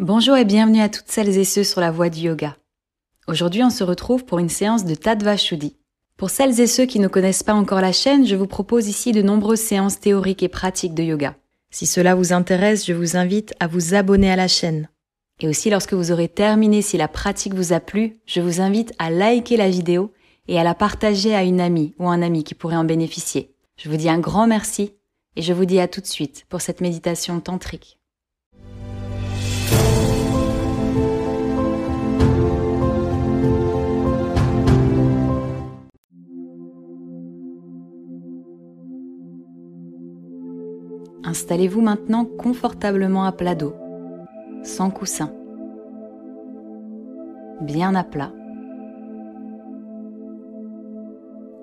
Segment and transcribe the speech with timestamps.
[0.00, 2.56] Bonjour et bienvenue à toutes celles et ceux sur la voie du yoga.
[3.28, 5.76] Aujourd'hui, on se retrouve pour une séance de Tattva Shuddhi.
[6.16, 9.12] Pour celles et ceux qui ne connaissent pas encore la chaîne, je vous propose ici
[9.12, 11.36] de nombreuses séances théoriques et pratiques de yoga.
[11.70, 14.88] Si cela vous intéresse, je vous invite à vous abonner à la chaîne.
[15.38, 18.92] Et aussi, lorsque vous aurez terminé, si la pratique vous a plu, je vous invite
[18.98, 20.12] à liker la vidéo
[20.48, 23.54] et à la partager à une amie ou un ami qui pourrait en bénéficier.
[23.76, 24.96] Je vous dis un grand merci
[25.36, 28.00] et je vous dis à tout de suite pour cette méditation tantrique.
[41.44, 43.74] Installez-vous maintenant confortablement à plat dos,
[44.62, 45.30] sans coussin,
[47.60, 48.32] bien à plat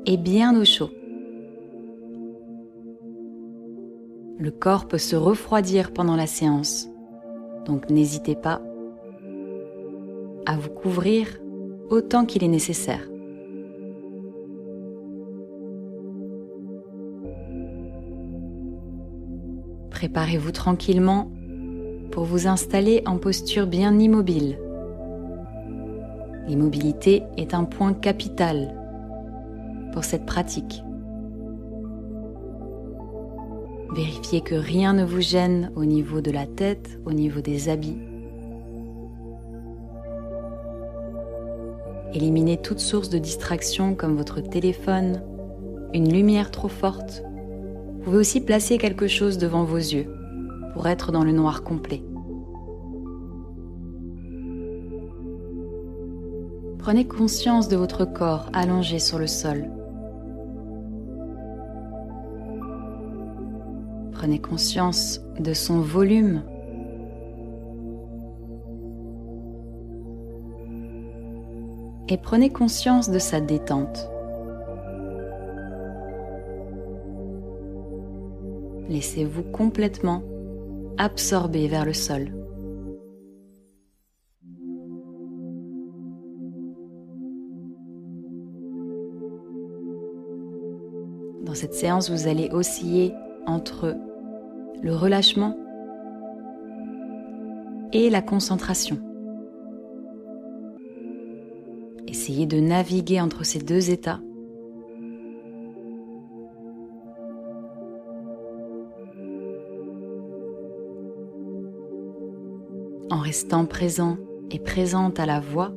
[0.05, 0.91] et bien au chaud.
[4.37, 6.87] Le corps peut se refroidir pendant la séance,
[7.65, 8.61] donc n'hésitez pas
[10.45, 11.39] à vous couvrir
[11.89, 13.10] autant qu'il est nécessaire.
[20.01, 21.29] Préparez-vous tranquillement
[22.09, 24.57] pour vous installer en posture bien immobile.
[26.47, 28.75] L'immobilité est un point capital
[29.93, 30.81] pour cette pratique.
[33.95, 37.99] Vérifiez que rien ne vous gêne au niveau de la tête, au niveau des habits.
[42.15, 45.21] Éliminez toute source de distraction comme votre téléphone,
[45.93, 47.23] une lumière trop forte
[48.01, 50.07] vous pouvez aussi placer quelque chose devant vos yeux
[50.73, 52.01] pour être dans le noir complet.
[56.79, 59.69] Prenez conscience de votre corps allongé sur le sol.
[64.13, 66.41] Prenez conscience de son volume.
[72.09, 74.09] Et prenez conscience de sa détente.
[79.01, 80.21] Laissez-vous complètement
[80.99, 82.31] absorber vers le sol.
[91.43, 93.11] Dans cette séance, vous allez osciller
[93.47, 93.95] entre
[94.83, 95.57] le relâchement
[97.93, 98.99] et la concentration.
[102.07, 104.21] Essayez de naviguer entre ces deux états
[113.31, 114.17] restant présent
[114.49, 115.71] et présente à la voix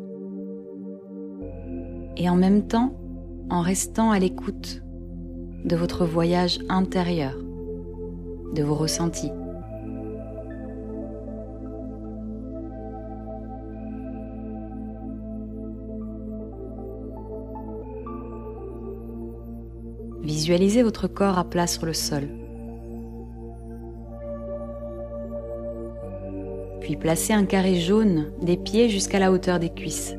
[2.16, 2.98] et en même temps
[3.48, 4.82] en restant à l'écoute
[5.64, 7.36] de votre voyage intérieur,
[8.54, 9.30] de vos ressentis.
[20.22, 22.43] Visualisez votre corps à plat sur le sol.
[26.84, 30.14] Puis placez un carré jaune des pieds jusqu'à la hauteur des cuisses.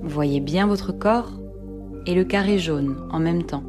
[0.00, 1.32] Voyez bien votre corps
[2.06, 3.64] et le carré jaune en même temps.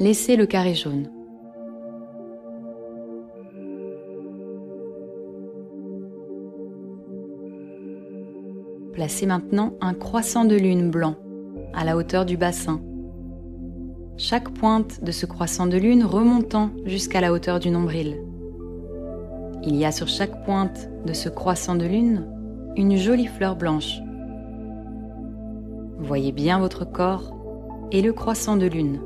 [0.00, 1.10] Laissez le carré jaune.
[8.94, 11.16] Placez maintenant un croissant de lune blanc
[11.74, 12.80] à la hauteur du bassin.
[14.16, 18.22] Chaque pointe de ce croissant de lune remontant jusqu'à la hauteur du nombril.
[19.62, 22.26] Il y a sur chaque pointe de ce croissant de lune
[22.76, 24.00] une jolie fleur blanche.
[25.98, 27.36] Voyez bien votre corps
[27.92, 29.00] et le croissant de lune.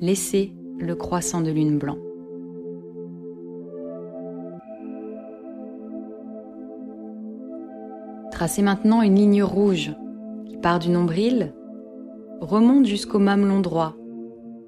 [0.00, 1.98] Laissez le croissant de lune blanc.
[8.30, 9.92] Tracez maintenant une ligne rouge
[10.46, 11.52] qui part du nombril,
[12.40, 13.96] remonte jusqu'au mamelon droit,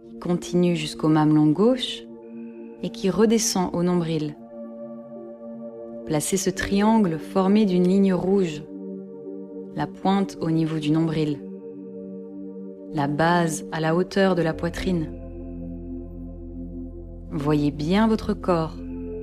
[0.09, 2.03] qui continue jusqu'au mamelon gauche
[2.83, 4.35] et qui redescend au nombril.
[6.07, 8.65] Placez ce triangle formé d'une ligne rouge,
[9.77, 11.39] la pointe au niveau du nombril,
[12.93, 15.20] la base à la hauteur de la poitrine.
[17.33, 18.75] Voyez bien votre corps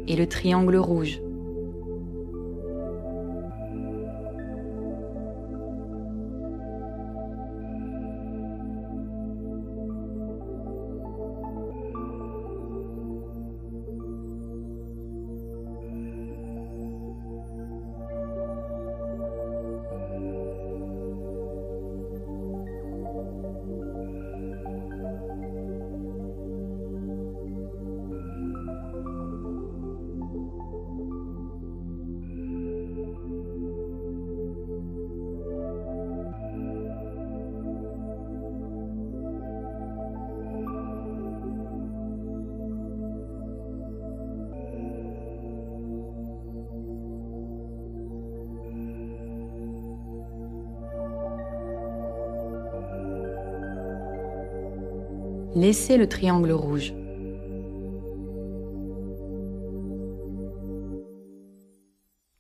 [0.07, 1.19] et le triangle rouge.
[55.57, 56.93] Laissez le triangle rouge.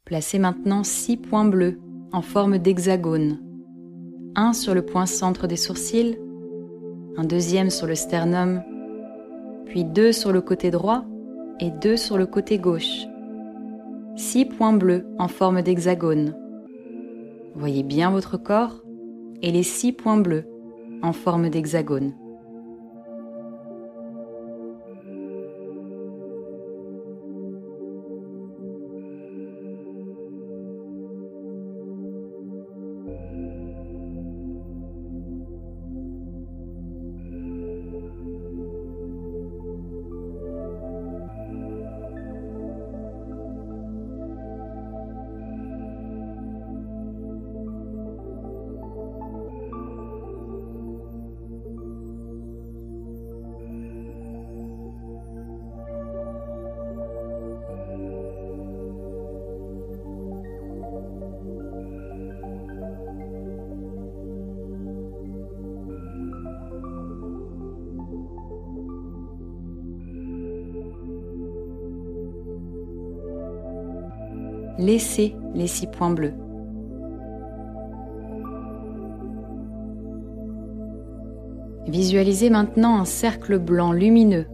[0.05, 1.79] Placez maintenant six points bleus
[2.11, 3.39] en forme d'hexagone.
[4.35, 6.19] Un sur le point centre des sourcils,
[7.17, 8.61] un deuxième sur le sternum,
[9.65, 11.03] puis deux sur le côté droit
[11.59, 13.07] et deux sur le côté gauche.
[14.15, 16.35] Six points bleus en forme d'hexagone.
[17.55, 18.83] Voyez bien votre corps
[19.41, 20.45] et les six points bleus
[21.01, 22.13] en forme d'hexagone.
[74.77, 76.33] Laissez les six points bleus.
[81.87, 84.45] Visualisez maintenant un cercle blanc lumineux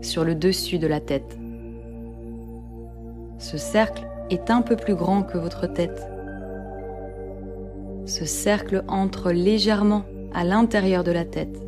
[0.00, 1.38] sur le dessus de la tête.
[3.38, 6.10] Ce cercle est un peu plus grand que votre tête.
[8.06, 10.02] Ce cercle entre légèrement
[10.34, 11.62] à l'intérieur de la tête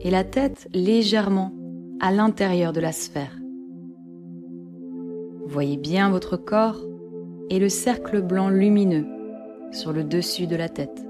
[0.00, 1.52] et la tête légèrement
[2.00, 3.39] à l'intérieur de la sphère.
[5.50, 6.80] Voyez bien votre corps
[7.50, 9.04] et le cercle blanc lumineux
[9.72, 11.09] sur le dessus de la tête.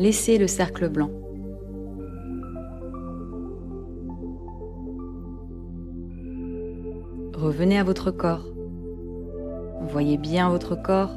[0.00, 1.10] Laissez le cercle blanc.
[7.34, 8.46] Revenez à votre corps.
[9.90, 11.10] Voyez bien votre corps.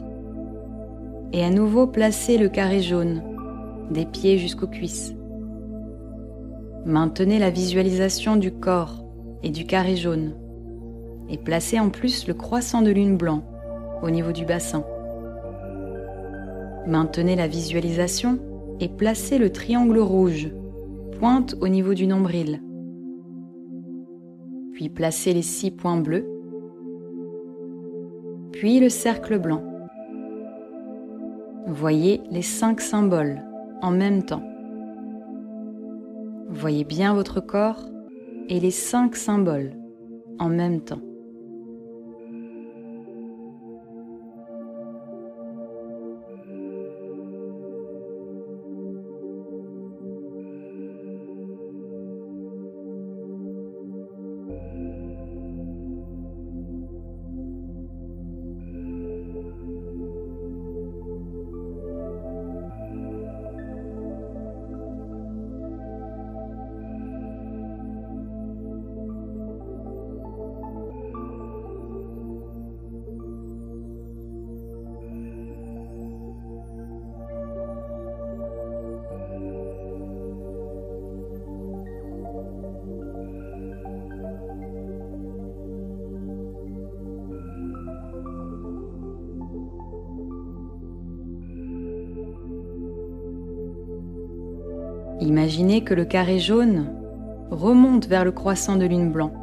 [1.32, 3.24] Et à nouveau placez le carré jaune,
[3.90, 5.14] des pieds jusqu'aux cuisses.
[6.86, 9.06] Maintenez la visualisation du corps
[9.44, 10.36] et du carré jaune.
[11.30, 13.44] Et placez en plus le croissant de lune blanc
[14.02, 14.84] au niveau du bassin.
[16.86, 18.40] Maintenez la visualisation
[18.80, 20.50] et placez le triangle rouge,
[21.20, 22.62] pointe au niveau du nombril.
[24.74, 26.28] Puis placez les six points bleus,
[28.52, 29.64] puis le cercle blanc
[31.66, 33.42] Voyez les cinq symboles
[33.82, 34.44] en même temps.
[36.50, 37.90] Voyez bien votre corps
[38.50, 39.72] et les cinq symboles
[40.40, 41.02] en même temps.
[95.34, 96.94] Imaginez que le carré jaune
[97.50, 99.34] remonte vers le croissant de lune blanc.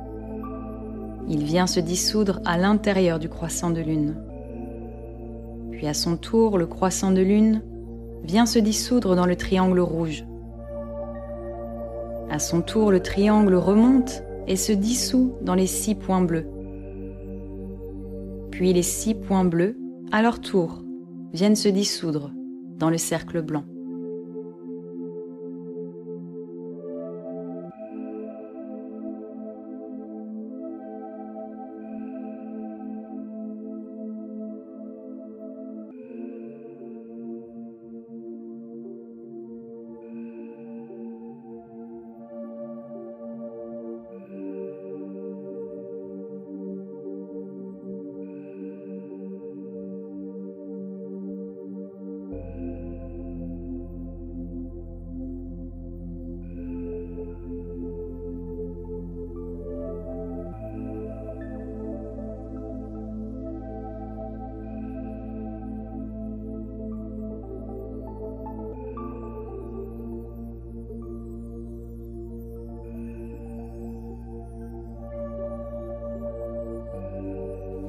[1.28, 4.14] Il vient se dissoudre à l'intérieur du croissant de lune.
[5.72, 7.64] Puis à son tour, le croissant de lune
[8.22, 10.24] vient se dissoudre dans le triangle rouge.
[12.30, 16.46] À son tour, le triangle remonte et se dissout dans les six points bleus.
[18.52, 19.76] Puis les six points bleus,
[20.12, 20.84] à leur tour,
[21.32, 22.30] viennent se dissoudre
[22.78, 23.64] dans le cercle blanc.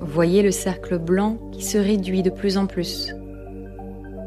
[0.03, 3.13] Voyez le cercle blanc qui se réduit de plus en plus,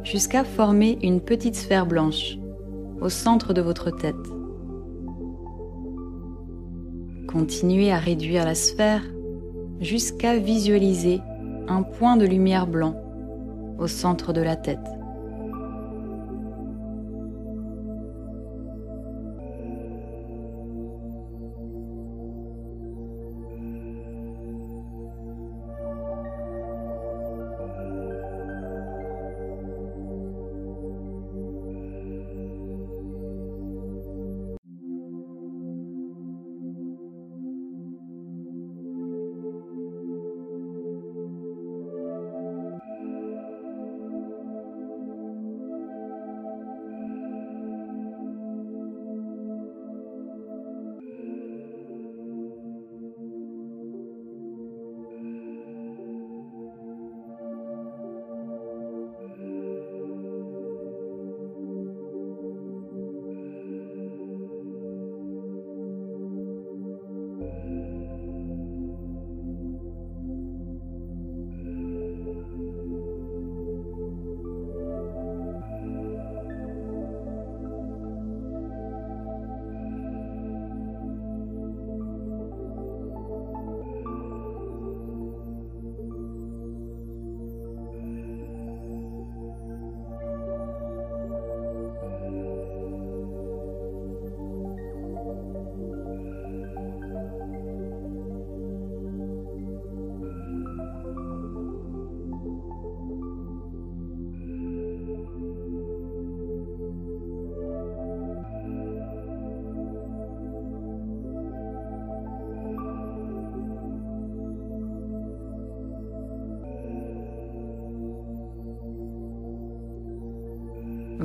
[0.05, 2.39] jusqu'à former une petite sphère blanche
[3.01, 4.15] au centre de votre tête.
[7.27, 9.03] Continuez à réduire la sphère
[9.81, 11.21] jusqu'à visualiser
[11.67, 12.95] un point de lumière blanc
[13.79, 14.94] au centre de la tête.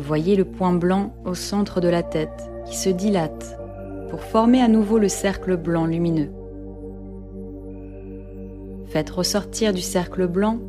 [0.09, 3.55] Voyez le point blanc au centre de la tête qui se dilate
[4.09, 6.31] pour former à nouveau le cercle blanc lumineux.
[8.87, 10.59] Faites ressortir du cercle blanc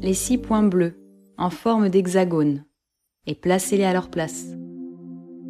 [0.00, 0.98] les six points bleus
[1.36, 2.64] en forme d'hexagone
[3.26, 4.46] et placez-les à leur place.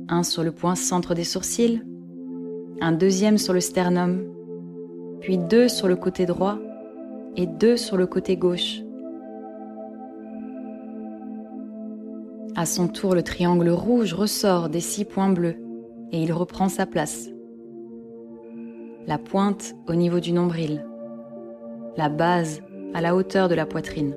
[0.09, 1.85] Un sur le point centre des sourcils,
[2.80, 4.25] un deuxième sur le sternum,
[5.21, 6.59] puis deux sur le côté droit
[7.37, 8.80] et deux sur le côté gauche
[12.59, 15.55] À son tour, le triangle rouge ressort des six points bleus
[16.11, 17.29] et il reprend sa place.
[19.07, 20.85] La pointe au niveau du nombril,
[21.97, 22.61] la base
[22.95, 24.17] à la hauteur de la poitrine.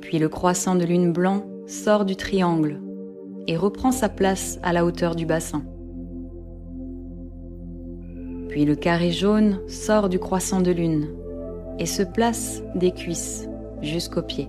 [0.00, 2.80] Puis le croissant de lune blanc sort du triangle
[3.46, 5.62] et reprend sa place à la hauteur du bassin.
[8.48, 11.08] Puis le carré jaune sort du croissant de lune
[11.78, 13.46] et se place des cuisses
[13.82, 14.48] jusqu'aux pieds.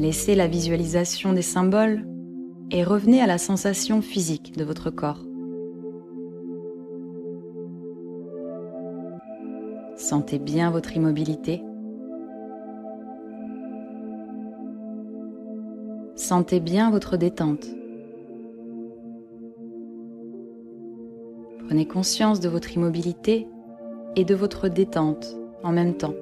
[0.00, 2.06] Laissez la visualisation des symboles
[2.70, 5.22] et revenez à la sensation physique de votre corps.
[9.96, 11.62] Sentez bien votre immobilité.
[16.16, 17.66] Sentez bien votre détente.
[21.66, 23.46] Prenez conscience de votre immobilité
[24.16, 26.14] et de votre détente en même temps.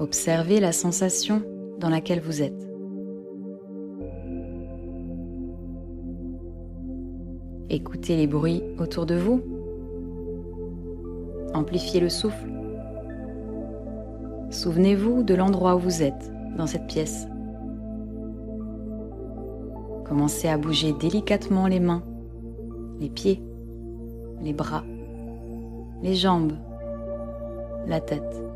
[0.00, 1.42] Observez la sensation
[1.78, 2.66] dans laquelle vous êtes.
[7.68, 9.42] Écoutez les bruits autour de vous.
[11.52, 12.50] Amplifiez le souffle.
[14.48, 17.26] Souvenez-vous de l'endroit où vous êtes dans cette pièce.
[20.06, 22.02] Commencez à bouger délicatement les mains,
[23.00, 23.42] les pieds,
[24.40, 24.82] les bras,
[26.02, 26.54] les jambes,
[27.86, 28.49] la tête.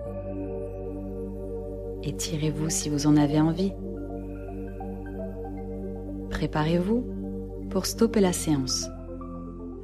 [2.07, 3.73] Étirez-vous si vous en avez envie.
[6.29, 7.03] Préparez-vous
[7.71, 8.87] pour stopper la séance.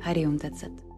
[0.05, 0.90] Hariom Tatsat.